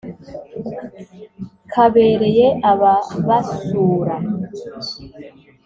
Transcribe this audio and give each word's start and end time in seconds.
kabereye 1.71 2.45
ababasuura 2.71 4.15